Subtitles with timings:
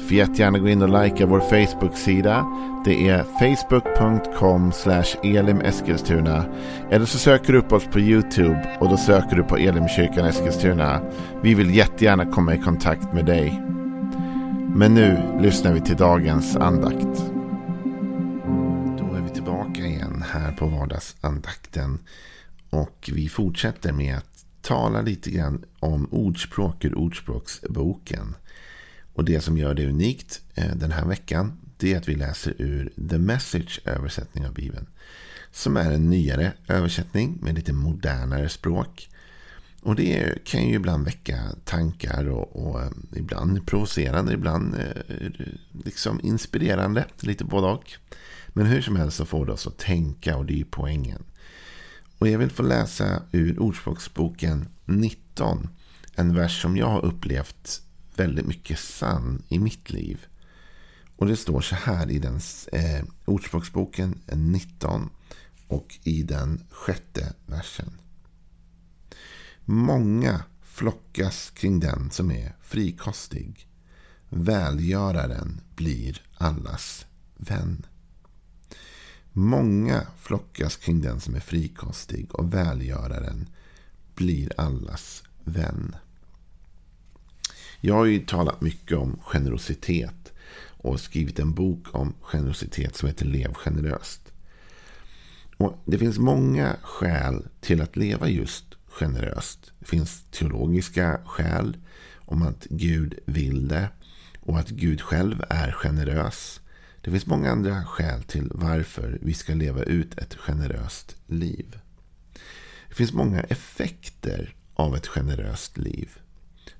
[0.00, 2.46] Får jättegärna gå in och likea vår Facebook-sida.
[2.84, 4.72] Det är facebook.com
[5.22, 6.44] elimeskilstuna.
[6.90, 11.00] Eller så söker du upp oss på YouTube och då söker du på Elimkyrkan Eskilstuna.
[11.42, 13.62] Vi vill jättegärna komma i kontakt med dig.
[14.74, 17.24] Men nu lyssnar vi till dagens andakt.
[18.98, 21.98] Då är vi tillbaka igen här på vardagsandakten.
[22.70, 28.34] Och vi fortsätter med att tala lite grann om ordspråk ur Ordspråksboken.
[29.12, 32.54] Och det som gör det unikt eh, den här veckan det är att vi läser
[32.58, 34.86] ur The Message översättning av Bibeln.
[35.52, 39.08] Som är en nyare översättning med lite modernare språk.
[39.82, 45.30] Och det kan ju ibland väcka tankar och, och eh, ibland provocerande, ibland eh,
[45.84, 47.04] liksom inspirerande.
[47.20, 47.92] Lite både och.
[48.48, 51.24] Men hur som helst så får det oss att tänka och det är ju poängen.
[52.18, 55.68] Och jag vill få läsa ur Ordspråksboken 19.
[56.14, 57.82] En vers som jag har upplevt
[58.20, 60.26] väldigt mycket sann i mitt liv.
[61.16, 62.40] Och det står så här i den
[62.72, 65.10] eh, Ordspråksboken 19
[65.68, 67.92] och i den sjätte versen.
[69.64, 73.68] Många flockas kring den som är frikostig.
[74.28, 77.06] Välgöraren blir allas
[77.36, 77.86] vän.
[79.32, 83.48] Många flockas kring den som är frikostig och välgöraren
[84.14, 85.96] blir allas vän.
[87.80, 90.32] Jag har ju talat mycket om generositet
[90.66, 94.32] och skrivit en bok om generositet som heter Lev generöst.
[95.56, 99.72] Och det finns många skäl till att leva just generöst.
[99.78, 101.76] Det finns teologiska skäl
[102.16, 103.88] om att Gud vill det
[104.40, 106.60] och att Gud själv är generös.
[107.00, 111.78] Det finns många andra skäl till varför vi ska leva ut ett generöst liv.
[112.88, 116.18] Det finns många effekter av ett generöst liv.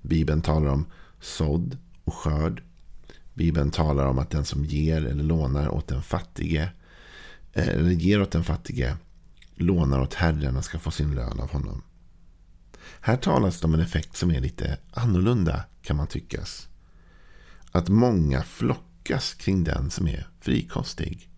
[0.03, 0.87] Bibeln talar om
[1.21, 2.63] sådd och skörd.
[3.35, 6.69] Bibeln talar om att den som ger eller lånar åt den fattige
[7.53, 8.97] eh, eller ger åt den fattige
[9.55, 11.83] lånar åt Herren och ska få sin lön av honom.
[13.01, 16.69] Här talas det om en effekt som är lite annorlunda kan man tyckas.
[17.71, 21.29] Att många flockas kring den som är frikostig.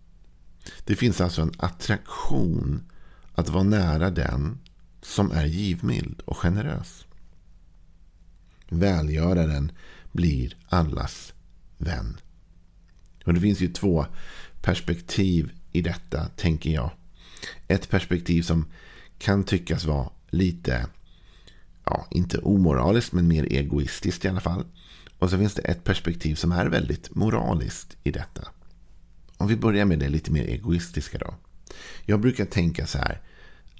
[0.85, 2.91] Det finns alltså en attraktion
[3.35, 4.59] att vara nära den
[5.01, 7.05] som är givmild och generös.
[8.79, 9.71] Välgöraren
[10.11, 11.33] blir allas
[11.77, 12.17] vän.
[13.25, 14.05] Och Det finns ju två
[14.61, 16.91] perspektiv i detta, tänker jag.
[17.67, 18.65] Ett perspektiv som
[19.17, 20.87] kan tyckas vara lite,
[21.85, 24.65] ja, inte omoraliskt, men mer egoistiskt i alla fall.
[25.19, 28.47] Och så finns det ett perspektiv som är väldigt moraliskt i detta.
[29.37, 31.33] Om vi börjar med det lite mer egoistiska då.
[32.05, 33.21] Jag brukar tänka så här.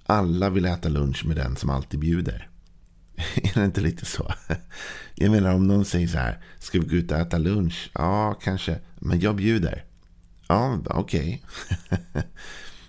[0.05, 2.49] Alla vill äta lunch med den som alltid bjuder.
[3.35, 4.34] Är det inte lite så?
[5.16, 6.40] Jag menar om någon säger så här.
[6.59, 7.91] Ska vi gå ut och äta lunch?
[7.94, 8.79] Ja, kanske.
[8.96, 9.84] Men jag bjuder.
[10.47, 11.44] Ja, okej.
[11.90, 12.24] Okay.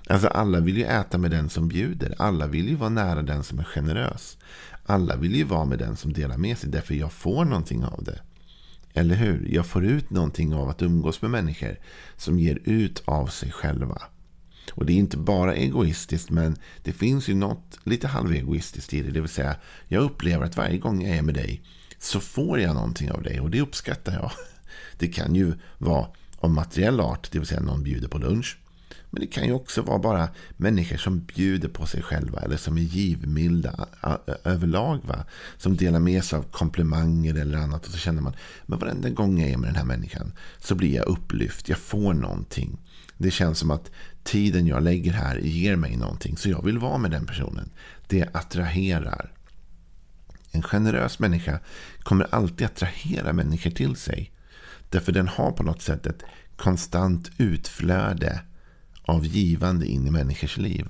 [0.09, 2.15] Alltså alla vill ju äta med den som bjuder.
[2.19, 4.39] Alla vill ju vara nära den som är generös.
[4.87, 6.71] Alla vill ju vara med den som delar med sig.
[6.71, 8.21] Därför jag får någonting av det.
[8.95, 9.49] Eller hur?
[9.51, 11.77] Jag får ut någonting av att umgås med människor
[12.17, 14.03] som ger ut av sig själva.
[14.71, 19.11] Och det är inte bara egoistiskt, men det finns ju något lite halvegoistiskt i det.
[19.11, 19.57] Det vill säga,
[19.89, 21.63] jag upplever att varje gång jag är med dig
[21.99, 24.31] så får jag någonting av dig och det uppskattar jag.
[24.99, 26.07] Det kan ju vara
[26.39, 28.59] av materiell art, det vill säga någon bjuder på lunch.
[29.15, 32.79] Men det kan ju också vara bara människor som bjuder på sig själva eller som
[32.79, 33.89] är givmilda
[34.45, 35.01] överlag.
[35.05, 35.25] Va?
[35.59, 37.87] Som delar med sig av komplimanger eller annat.
[37.87, 38.37] Och så känner man,
[38.67, 41.69] men varenda gång jag är med den här människan så blir jag upplyft.
[41.69, 42.79] Jag får någonting.
[43.19, 43.91] Det känns som att
[44.25, 46.37] tiden jag lägger här ger mig någonting.
[46.37, 47.71] Så jag vill vara med den personen.
[48.07, 49.33] Det attraherar.
[50.51, 51.61] En generös människa
[52.03, 54.33] kommer alltid attrahera människor till sig.
[54.91, 56.23] Därför den har på något sätt ett
[56.57, 58.41] konstant utflöde
[59.03, 60.87] av givande in i människors liv.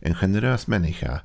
[0.00, 1.20] En generös människa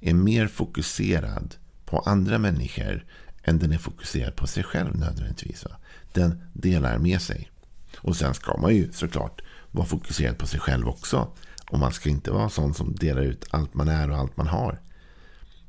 [0.00, 1.54] är mer fokuserad
[1.84, 3.04] på andra människor
[3.44, 5.64] än den är fokuserad på sig själv nödvändigtvis.
[6.12, 7.50] Den delar med sig.
[7.96, 11.28] Och sen ska man ju såklart vara fokuserad på sig själv också.
[11.70, 14.46] Och man ska inte vara sån som delar ut allt man är och allt man
[14.46, 14.80] har.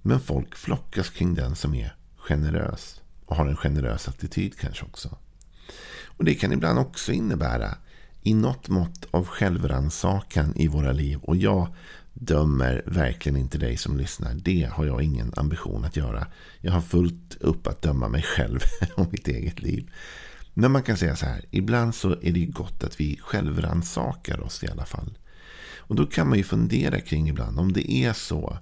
[0.01, 3.01] Men folk flockas kring den som är generös.
[3.25, 5.17] Och har en generös attityd kanske också.
[6.05, 7.77] Och det kan ibland också innebära
[8.21, 11.19] i något mått av självrannsakan i våra liv.
[11.21, 11.67] Och jag
[12.13, 14.33] dömer verkligen inte dig som lyssnar.
[14.33, 16.27] Det har jag ingen ambition att göra.
[16.61, 18.59] Jag har fullt upp att döma mig själv
[18.95, 19.91] och mitt eget liv.
[20.59, 21.45] Men man kan säga så här.
[21.51, 25.17] Ibland så är det gott att vi självrannsakar oss i alla fall.
[25.77, 28.57] Och då kan man ju fundera kring ibland om det är så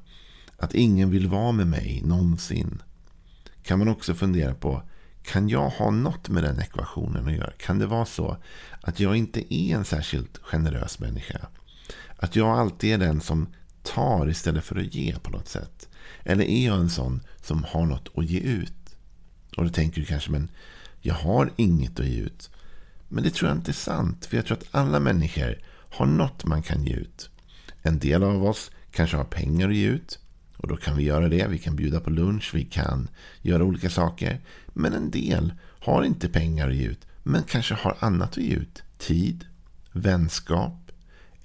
[0.57, 2.81] att ingen vill vara med mig någonsin.
[3.63, 4.81] Kan man också fundera på
[5.23, 7.51] kan jag ha något med den ekvationen att göra?
[7.51, 8.37] Kan det vara så
[8.81, 11.47] att jag inte är en särskilt generös människa?
[12.17, 13.47] Att jag alltid är den som
[13.83, 15.89] tar istället för att ge på något sätt?
[16.23, 18.73] Eller är jag en sån som har något att ge ut?
[19.57, 20.49] Och då tänker du kanske, men
[21.07, 22.49] jag har inget att ge ut.
[23.07, 24.25] Men det tror jag inte är sant.
[24.25, 27.29] För jag tror att alla människor har något man kan ge ut.
[27.81, 30.19] En del av oss kanske har pengar att ge ut.
[30.57, 31.47] Och då kan vi göra det.
[31.47, 32.51] Vi kan bjuda på lunch.
[32.53, 33.07] Vi kan
[33.41, 34.41] göra olika saker.
[34.67, 37.07] Men en del har inte pengar att ge ut.
[37.23, 38.83] Men kanske har annat att ge ut.
[38.97, 39.45] Tid,
[39.91, 40.91] vänskap,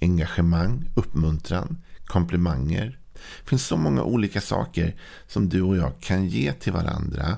[0.01, 2.99] engagemang, uppmuntran, komplimanger.
[3.13, 4.95] Det finns så många olika saker
[5.27, 7.37] som du och jag kan ge till varandra.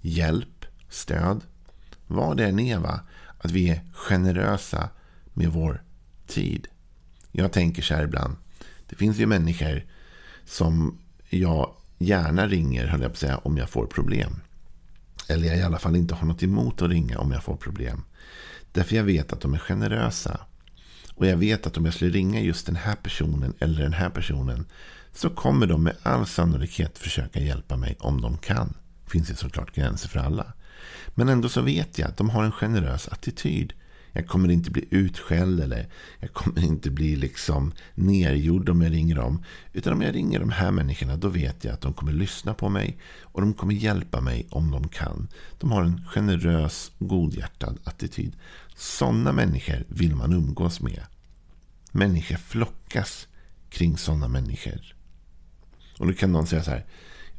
[0.00, 1.40] Hjälp, stöd.
[2.06, 3.00] Vad det än är, va?
[3.38, 4.88] att vi är generösa
[5.32, 5.82] med vår
[6.26, 6.68] tid.
[7.32, 8.36] Jag tänker så här ibland.
[8.86, 9.84] Det finns ju människor
[10.44, 10.98] som
[11.28, 14.40] jag gärna ringer, höll jag på att säga, om jag får problem.
[15.28, 18.04] Eller jag i alla fall inte har något emot att ringa om jag får problem.
[18.72, 20.40] Därför jag vet att de är generösa.
[21.14, 24.10] Och jag vet att om jag skulle ringa just den här personen eller den här
[24.10, 24.66] personen
[25.12, 28.74] så kommer de med all sannolikhet försöka hjälpa mig om de kan.
[29.04, 30.52] Det finns ju såklart gränser för alla.
[31.08, 33.72] Men ändå så vet jag att de har en generös attityd.
[34.16, 35.88] Jag kommer inte bli utskälld eller
[36.20, 39.44] jag kommer inte bli liksom nergjord om jag ringer dem.
[39.72, 42.68] Utan om jag ringer de här människorna då vet jag att de kommer lyssna på
[42.68, 45.28] mig och de kommer hjälpa mig om de kan.
[45.58, 48.36] De har en generös, godhjärtad attityd.
[48.76, 51.02] Sådana människor vill man umgås med.
[51.92, 53.28] Människor flockas
[53.70, 54.94] kring sådana människor.
[55.98, 56.86] Och då kan någon säga så här.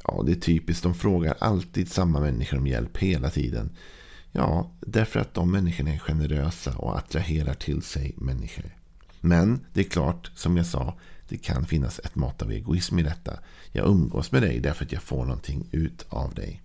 [0.04, 0.82] Ja, det är typiskt.
[0.82, 3.70] De frågar alltid samma människor om hjälp hela tiden.
[4.32, 8.76] Ja, därför att de människorna är generösa och attraherar till sig människor.
[9.20, 10.98] Men det är klart, som jag sa,
[11.28, 13.38] det kan finnas ett mått av egoism i detta.
[13.72, 16.62] Jag umgås med dig därför att jag får någonting ut av dig.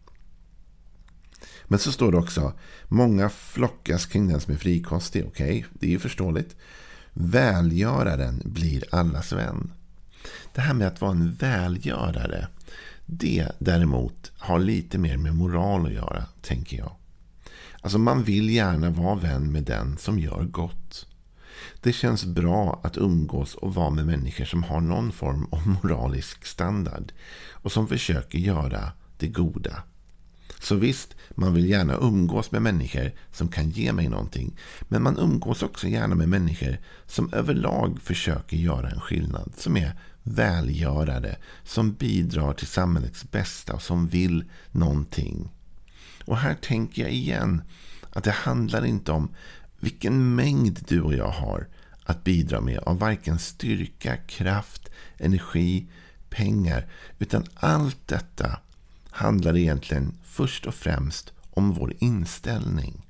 [1.68, 2.54] Men så står det också,
[2.88, 5.26] många flockas kring den som är frikostig.
[5.28, 6.56] Okej, okay, det är ju förståeligt.
[7.14, 9.72] Välgöraren blir allas vän.
[10.54, 12.48] Det här med att vara en välgörare,
[13.06, 16.96] det däremot har lite mer med moral att göra, tänker jag.
[17.82, 21.08] Alltså man vill gärna vara vän med den som gör gott.
[21.82, 26.46] Det känns bra att umgås och vara med människor som har någon form av moralisk
[26.46, 27.12] standard.
[27.52, 29.84] Och som försöker göra det goda.
[30.60, 34.58] Så visst, man vill gärna umgås med människor som kan ge mig någonting.
[34.82, 39.54] Men man umgås också gärna med människor som överlag försöker göra en skillnad.
[39.58, 45.50] Som är välgörare, som bidrar till samhällets bästa och som vill någonting.
[46.26, 47.62] Och här tänker jag igen
[48.10, 49.30] att det handlar inte om
[49.80, 51.68] vilken mängd du och jag har
[52.04, 55.88] att bidra med av varken styrka, kraft, energi,
[56.30, 56.88] pengar.
[57.20, 58.60] Utan allt detta
[59.10, 63.06] handlar egentligen först och främst om vår inställning.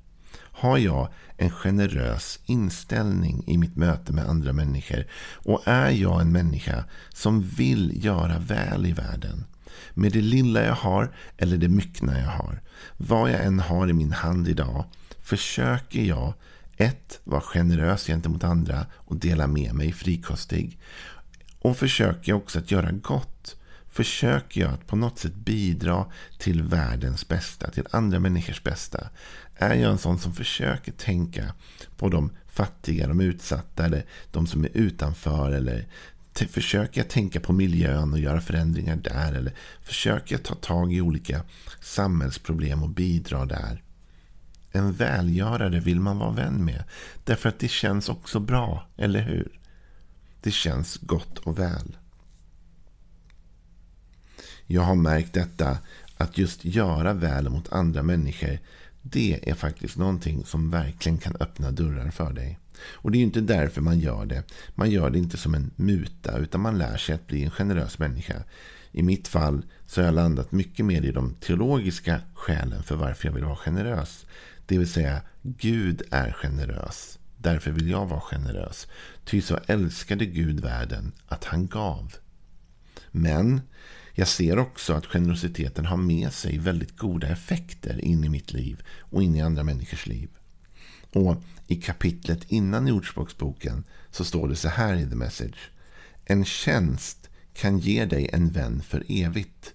[0.56, 5.06] Har jag en generös inställning i mitt möte med andra människor?
[5.32, 6.84] Och är jag en människa
[7.14, 9.44] som vill göra väl i världen?
[9.94, 12.60] Med det lilla jag har eller det myckna jag har.
[12.96, 14.84] Vad jag än har i min hand idag
[15.22, 16.34] försöker jag
[16.76, 20.78] ett, vara generös gentemot andra och dela med mig frikostig.
[21.58, 23.56] Och försöker jag också att göra gott.
[23.94, 26.06] Försöker jag att på något sätt bidra
[26.38, 29.08] till världens bästa, till andra människors bästa.
[29.56, 31.54] Är jag en sån som försöker tänka
[31.96, 35.86] på de fattiga, de utsatta eller de som är utanför eller
[36.48, 39.32] försöker jag tänka på miljön och göra förändringar där?
[39.32, 41.42] Eller försöker jag ta tag i olika
[41.80, 43.82] samhällsproblem och bidra där?
[44.72, 46.84] En välgörare vill man vara vän med.
[47.24, 49.60] Därför att det känns också bra, eller hur?
[50.40, 51.96] Det känns gott och väl.
[54.66, 55.78] Jag har märkt detta,
[56.16, 58.58] att just göra väl mot andra människor,
[59.02, 62.58] det är faktiskt någonting som verkligen kan öppna dörrar för dig.
[62.92, 64.42] Och det är inte därför man gör det.
[64.74, 67.98] Man gör det inte som en muta, utan man lär sig att bli en generös
[67.98, 68.42] människa.
[68.92, 73.28] I mitt fall så har jag landat mycket mer i de teologiska skälen för varför
[73.28, 74.26] jag vill vara generös.
[74.66, 77.18] Det vill säga, Gud är generös.
[77.36, 78.86] Därför vill jag vara generös.
[79.24, 82.14] Ty så älskade Gud världen att han gav.
[83.10, 83.60] Men
[84.14, 88.82] jag ser också att generositeten har med sig väldigt goda effekter in i mitt liv
[89.00, 90.28] och in i andra människors liv.
[91.12, 95.70] Och i kapitlet innan i Ordspråksboken så står det så här i The Message.
[96.24, 99.74] En tjänst kan ge dig en vän för evigt.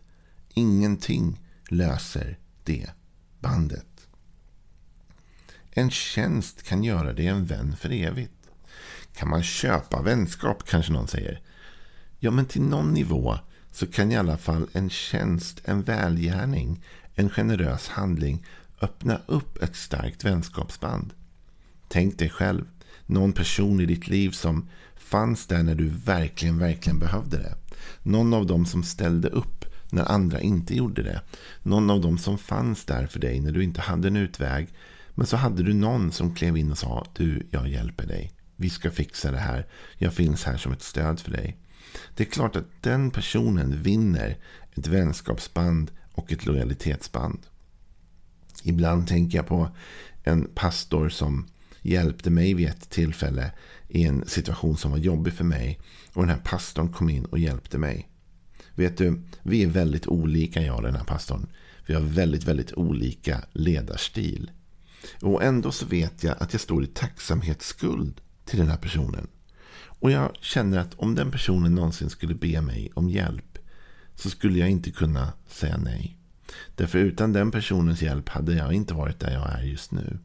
[0.53, 2.89] Ingenting löser det
[3.39, 4.07] bandet.
[5.71, 8.49] En tjänst kan göra dig en vän för evigt.
[9.15, 11.41] Kan man köpa vänskap, kanske någon säger.
[12.19, 13.39] Ja, men till någon nivå
[13.71, 16.83] så kan i alla fall en tjänst, en välgärning,
[17.15, 18.45] en generös handling
[18.81, 21.13] öppna upp ett starkt vänskapsband.
[21.87, 22.65] Tänk dig själv,
[23.05, 27.55] någon person i ditt liv som fanns där när du verkligen, verkligen behövde det.
[28.03, 31.21] Någon av dem som ställde upp när andra inte gjorde det.
[31.63, 34.67] Någon av dem som fanns där för dig när du inte hade en utväg.
[35.15, 38.31] Men så hade du någon som klev in och sa du, jag hjälper dig.
[38.55, 39.67] Vi ska fixa det här.
[39.97, 41.57] Jag finns här som ett stöd för dig.
[42.15, 44.37] Det är klart att den personen vinner
[44.75, 47.39] ett vänskapsband och ett lojalitetsband.
[48.63, 49.69] Ibland tänker jag på
[50.23, 51.47] en pastor som
[51.81, 53.51] hjälpte mig vid ett tillfälle
[53.87, 55.79] i en situation som var jobbig för mig.
[56.13, 58.09] Och den här pastorn kom in och hjälpte mig.
[58.75, 61.47] Vet du, vi är väldigt olika jag och den här pastorn.
[61.85, 64.51] Vi har väldigt, väldigt olika ledarstil.
[65.21, 69.27] Och ändå så vet jag att jag står i tacksamhetsskuld till den här personen.
[69.99, 73.57] Och jag känner att om den personen någonsin skulle be mig om hjälp
[74.15, 76.17] så skulle jag inte kunna säga nej.
[76.75, 80.19] Därför utan den personens hjälp hade jag inte varit där jag är just nu.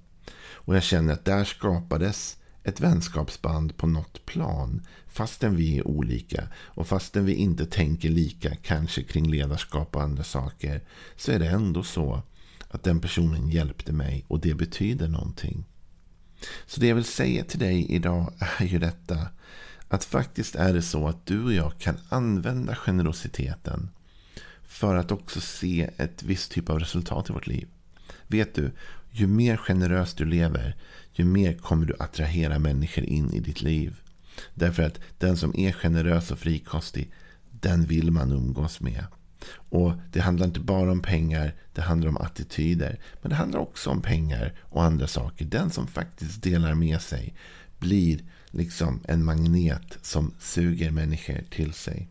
[0.53, 4.83] Och jag känner att där skapades ett vänskapsband på något plan.
[5.07, 10.25] Fastän vi är olika och fastän vi inte tänker lika kanske kring ledarskap och andra
[10.25, 10.83] saker.
[11.17, 12.23] Så är det ändå så
[12.69, 15.65] att den personen hjälpte mig och det betyder någonting.
[16.67, 19.29] Så det jag vill säga till dig idag är ju detta.
[19.89, 23.91] Att faktiskt är det så att du och jag kan använda generositeten
[24.63, 27.69] för att också se ett visst typ av resultat i vårt liv.
[28.27, 28.73] Vet du,
[29.11, 30.77] ju mer generöst du lever,
[31.13, 34.01] ju mer kommer du attrahera människor in i ditt liv.
[34.55, 37.13] Därför att den som är generös och frikostig,
[37.51, 39.05] den vill man umgås med.
[39.53, 43.01] Och Det handlar inte bara om pengar, det handlar om attityder.
[43.23, 45.45] Men det handlar också om pengar och andra saker.
[45.45, 47.35] Den som faktiskt delar med sig
[47.79, 48.21] blir
[48.51, 52.09] liksom en magnet som suger människor till sig.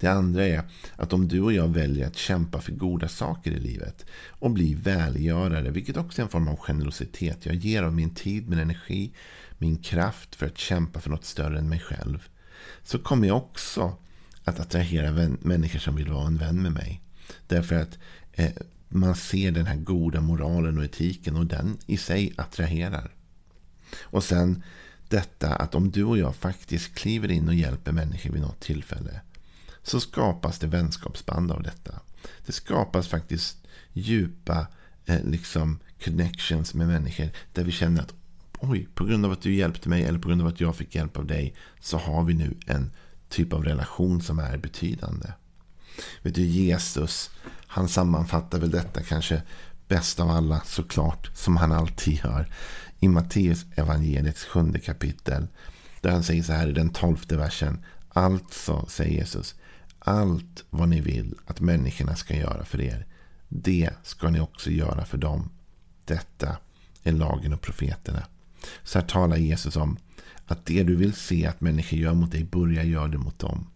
[0.00, 0.62] Det andra är
[0.96, 4.74] att om du och jag väljer att kämpa för goda saker i livet och bli
[4.74, 7.46] välgörare, vilket också är en form av generositet.
[7.46, 9.12] Jag ger av min tid, min energi,
[9.58, 12.28] min kraft för att kämpa för något större än mig själv.
[12.82, 13.96] Så kommer jag också
[14.46, 17.02] att attrahera vän, människor som vill vara en vän med mig.
[17.46, 17.98] Därför att
[18.32, 18.52] eh,
[18.88, 23.14] man ser den här goda moralen och etiken och den i sig attraherar.
[24.00, 24.62] Och sen
[25.08, 29.20] detta att om du och jag faktiskt kliver in och hjälper människor vid något tillfälle
[29.82, 32.00] så skapas det vänskapsband av detta.
[32.46, 33.58] Det skapas faktiskt
[33.92, 34.66] djupa
[35.06, 38.14] eh, liksom connections med människor där vi känner att
[38.58, 40.94] oj, på grund av att du hjälpte mig eller på grund av att jag fick
[40.94, 42.90] hjälp av dig så har vi nu en
[43.28, 45.32] typ av relation som är betydande.
[46.22, 47.30] Vet du, Jesus,
[47.66, 49.42] han sammanfattar väl detta kanske
[49.88, 52.52] bäst av alla såklart, som han alltid gör.
[53.00, 55.46] I Matteus evangeliets sjunde kapitel.
[56.00, 57.84] Där han säger så här i den tolfte versen.
[58.08, 59.54] Alltså, säger Jesus,
[59.98, 63.06] allt vad ni vill att människorna ska göra för er,
[63.48, 65.50] det ska ni också göra för dem.
[66.04, 66.56] Detta
[67.02, 68.26] är lagen och profeterna.
[68.84, 69.96] Så här talar Jesus om
[70.46, 73.66] att det du vill se att människor gör mot dig, börja göra det mot dem.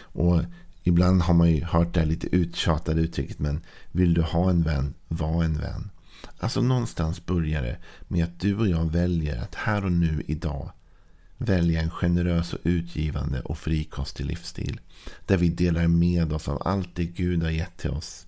[0.00, 0.42] Och
[0.82, 3.60] ibland har man ju hört det här lite uttjatade uttrycket, men
[3.92, 5.90] vill du ha en vän, var en vän.
[6.38, 10.72] Alltså någonstans börjar det med att du och jag väljer att här och nu idag
[11.36, 14.80] välja en generös och utgivande och frikostig livsstil.
[15.26, 18.26] Där vi delar med oss av allt det Gud har gett till oss.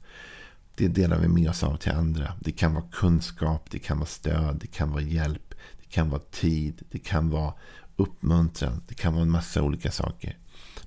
[0.74, 2.32] Det delar vi med oss av till andra.
[2.40, 5.51] Det kan vara kunskap, det kan vara stöd, det kan vara hjälp,
[5.92, 7.54] kan vara tid, det kan vara
[7.96, 10.38] uppmuntran, det kan vara en massa olika saker.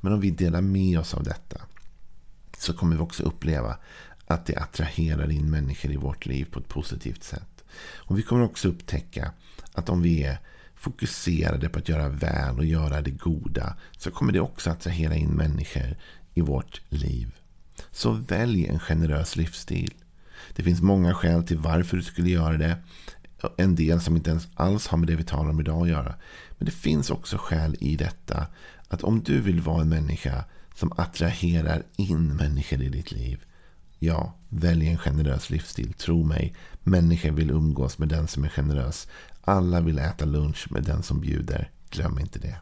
[0.02, 1.62] Men om vi delar med oss av detta
[2.58, 3.78] så kommer vi också uppleva
[4.28, 7.64] att det attraherar in människor i vårt liv på ett positivt sätt.
[7.96, 9.32] Och vi kommer också upptäcka
[9.74, 10.40] att om vi är
[10.76, 15.30] fokuserade på att göra väl och göra det goda så kommer det också attrahera in
[15.30, 15.98] människor
[16.34, 17.36] i vårt liv.
[17.92, 19.94] Så välj en generös livsstil.
[20.56, 22.78] Det finns många skäl till varför du skulle göra det.
[23.58, 26.16] En del som inte ens alls har med det vi talar om idag att göra.
[26.58, 28.48] Men det finns också skäl i detta
[28.88, 30.44] att om du vill vara en människa
[30.76, 33.44] som attraherar in människor i ditt liv.
[34.00, 35.94] Ja, välj en generös livsstil.
[35.94, 39.08] Tro mig, människor vill umgås med den som är generös.
[39.42, 41.70] Alla vill äta lunch med den som bjuder.
[41.90, 42.56] Glöm inte det.